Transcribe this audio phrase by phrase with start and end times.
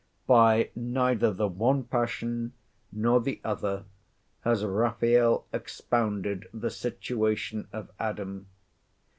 [0.25, 2.53] By neither the one passion
[2.91, 3.83] nor the other
[4.39, 8.47] has Raphael expounded the situation of Adam.